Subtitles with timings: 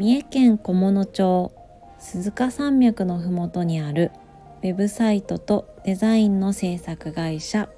[0.00, 1.52] 三重県菰野町
[1.98, 4.12] 鈴鹿山脈のふもとにある
[4.62, 7.68] ウェブサイトとデザインの制作会社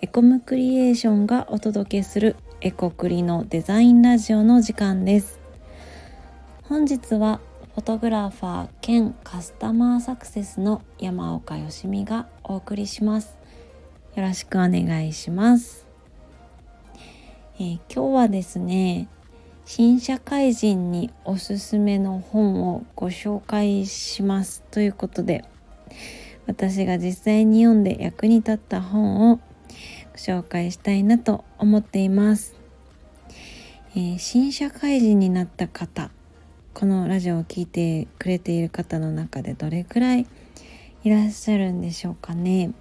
[0.00, 5.38] エコムクリエーションがお届けするエコクリのデザインラジオの時間です。
[6.62, 7.42] 本日は
[7.74, 13.36] フォトグラファー兼カスタマーサクセスの山岡よしみがお送りします。
[14.16, 15.86] よろしくお願いします、
[17.56, 19.08] えー、今日はですね
[19.72, 25.44] 新社会人におすすめの本をご紹介しますということで
[26.48, 29.42] 私が実際に読んで役に立った本をご
[30.16, 32.56] 紹介したいなと思っています、
[33.94, 36.10] えー、新社会人になった方
[36.74, 40.26] このラジオを聴いてくれている方の中でどれくらい
[41.04, 42.72] いらっしゃるんでしょうかね、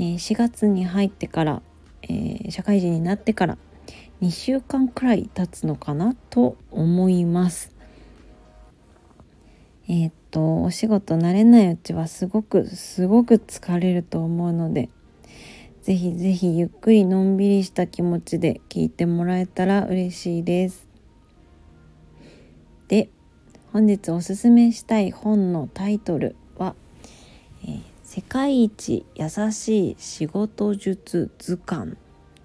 [0.00, 1.62] えー、4月に入ってから、
[2.02, 3.56] えー、社会人になってから
[4.22, 7.74] 2週間くらい経つのかなと思います。
[9.88, 14.90] えー、っとお仕事慣れないうちはすごくすごく疲れると思うので
[15.82, 20.86] ぜひぜひゆっくりのんびりした気持ちで聞いてもらえたら嬉しいです。
[22.86, 23.08] で
[23.72, 26.76] 本日おすすめしたい本のタイトルは
[27.66, 31.96] 「えー、世界一優しい仕事術図鑑」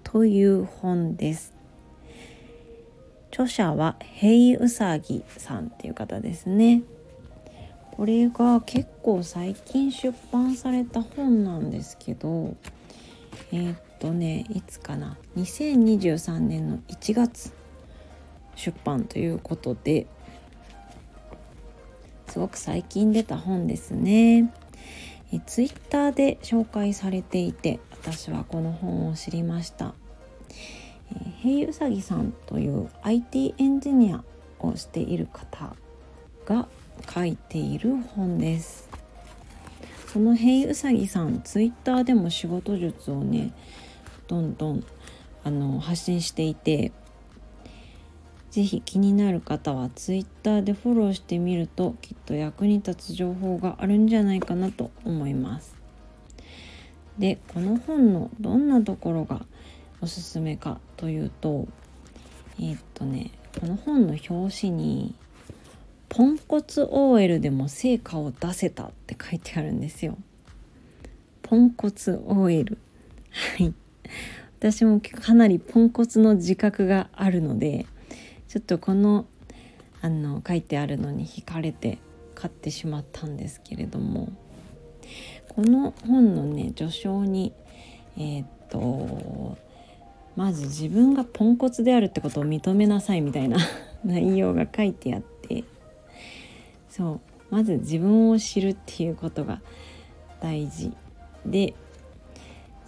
[0.02, 1.57] という本です。
[3.38, 6.82] 著者はヘイウサギさんっていう方ですね。
[7.92, 12.56] これが結構最近出版された本なんですけど
[13.52, 17.52] えー、っとねいつかな2023年の1月
[18.56, 20.08] 出版ということで
[22.26, 24.52] すごく最近出た本ですね。
[25.32, 29.94] えツイッターで紹介されていて私はこの本を知りました。
[31.42, 34.24] へいうさぎさんという IT エンジニア
[34.60, 35.76] をしている方
[36.46, 36.68] が
[37.12, 38.88] 書いている本です。
[40.06, 43.52] そのへいうさぎさんツイッターでも仕事術をね
[44.26, 44.84] どんどん
[45.44, 46.92] あの発信していて
[48.50, 55.76] 是非気になる方はツイッターでフォローしてみるときっと役に立つ情報があるんじゃないかなと思います。
[57.18, 59.44] でこの本のどんなところが
[60.00, 61.66] おすすめかというと
[62.58, 65.14] えー、っとねこの本の表紙に
[66.08, 70.16] 「ポンコツ OL でも成果を出せた」って書いてあるんですよ。
[71.42, 72.78] ポンコツ OL
[73.30, 73.74] はい。
[74.58, 77.86] 私もかなりポンコツの自覚があるので
[78.48, 79.26] ちょっとこの
[80.00, 81.98] あの書いてあるのに惹かれて
[82.34, 84.32] 買ってしまったんですけれども。
[85.48, 87.52] この本のね序章に
[88.16, 89.58] えー、っと
[90.38, 93.58] まず自分がポンコツであるってことを認めなさいみたいな
[94.06, 95.64] 内容が書いてあって。
[96.88, 97.20] そう。
[97.50, 99.60] まず自分を知るっていうことが
[100.40, 100.92] 大事。
[101.44, 101.74] で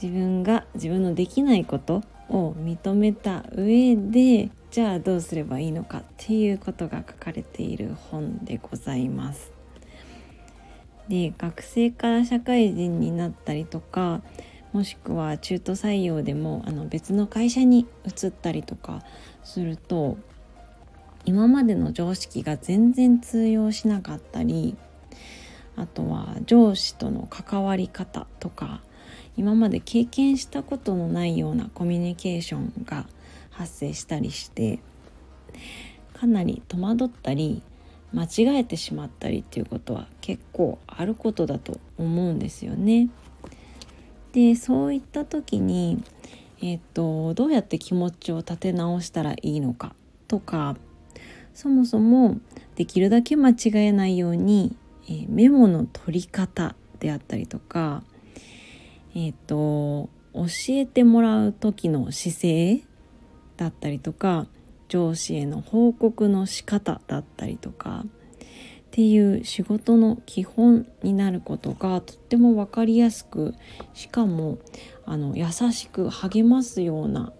[0.00, 9.50] 自分が自分のできないことを認めた上でじゃあどうすればいいのかっていうことが書かれている本でございます。
[11.08, 14.22] で学生から社会人になったりとか
[14.72, 19.02] もしくは中途採用でもあの別の会社に移ったりとか
[19.42, 20.16] すると
[21.24, 24.76] 今までの常識が全然通用しなかったり
[25.76, 28.82] あとは上司との関わり方とか
[29.36, 33.06] 今まで経験したことのないようなコミュニケーションが
[33.50, 34.80] 発生したりして
[36.14, 37.62] かなり戸惑ったり
[38.12, 43.08] 間違えてしまったりっていうことは結構あることだと思うんですよね。
[44.32, 46.02] でそういった時に、
[46.60, 49.94] えーと、どうやって気持ちを立て直したらいいのか
[50.28, 50.76] とか
[51.54, 52.38] そもそも
[52.76, 54.76] できるだけ間違えないように、
[55.08, 58.02] えー、メモの取り方であったりとか、
[59.14, 62.80] えーと、と教えてもらう時の姿勢
[63.56, 64.46] だったりとか
[64.88, 68.04] 上司への報告の仕方だったりとか
[68.90, 73.54] っていう仕事の基本になることがとっても分かりやすく
[73.94, 74.58] しかも
[75.06, 77.32] あの優しく励ますような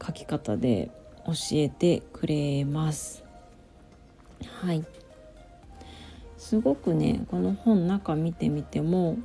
[0.00, 0.92] 書き方で
[1.26, 3.24] 教えてくれます。
[4.60, 4.84] はい
[6.38, 9.16] すごくねこの本中見てみても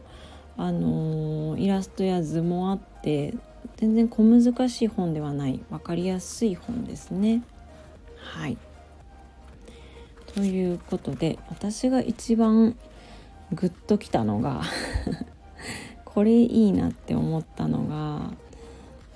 [0.57, 3.35] あのー、イラストや図もあって
[3.77, 7.43] 全然小難しい本ではない分かりやすい本ですね。
[8.17, 8.57] はい
[10.33, 12.75] ということで私が一番
[13.51, 14.61] グッときたのが
[16.05, 18.31] これいいなって思ったのが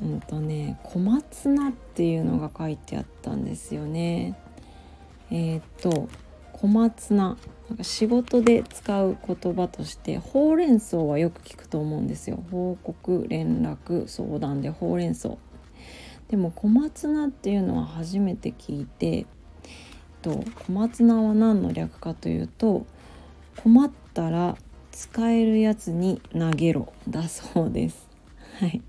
[0.02, 4.36] うんとね小松菜っていうのが書いてあったんですよね。
[5.32, 6.08] ええっ、と
[6.52, 7.38] 小松菜
[7.70, 15.38] なんか仕事で使う言葉としてほうれん草はよく聞くと思うんですよ報告連絡相談でほうれん草
[16.30, 19.26] でも小松菜っていうのは初めて聞いて
[20.24, 22.86] と小松菜は何の略かというと
[23.58, 24.58] 困ったら
[24.92, 28.08] 使えるやつに投げろだそうです。
[28.60, 28.82] はい。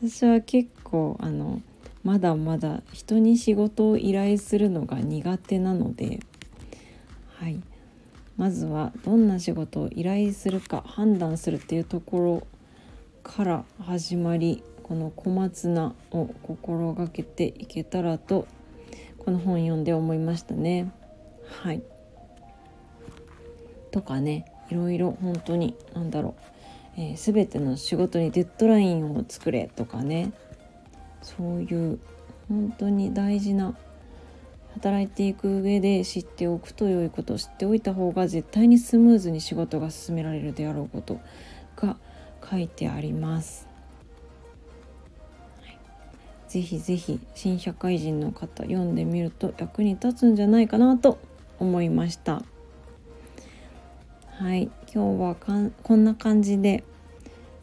[0.00, 1.60] 私は結構あの
[2.04, 6.20] まだまだ人に仕事を依頼するのが苦手なので、
[7.34, 7.60] はい、
[8.36, 12.46] まずはどんな仕事を依頼するか判断するっていうところ
[13.24, 18.46] から始まりこの小松菜を心がけていけたらと
[19.28, 20.90] この本読んで思いましたね。
[21.60, 21.82] はい
[23.90, 26.34] とかねいろいろ本当に何だろ
[26.96, 30.32] うえー、全ての仕事にデッドラインを作れとかね
[31.20, 32.00] そういう
[32.48, 33.76] 本当に大事な
[34.72, 41.20] 働いていく上で知っておくと良いことを知っておいた方が絶対にスムーズに仕事が進められるであろうこと
[41.76, 41.98] が
[42.50, 43.67] 書いてあります。
[46.48, 51.18] ぜひぜひ新社会人の方読んでみると役に立つんじゃないかなと
[51.58, 52.42] 思いました。
[54.38, 54.70] はい。
[54.92, 56.84] 今日はこんな感じで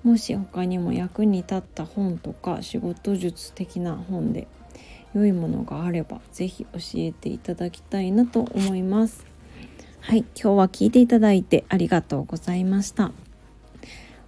[0.03, 4.47] もし他にも役に立った本とか仕事術的な本で
[5.15, 9.25] 良いものがあれば是非教えていただきたいなと思います。
[10.01, 10.19] はい。
[10.39, 13.11] 今日は聞いていただいてありがとうございました。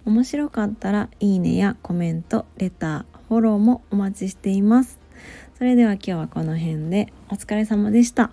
[0.06, 5.00] 面白かったらいいねやコメントレターフォローもお待ちしています。
[5.58, 8.32] それでは今日はこの辺でお疲れ様でした。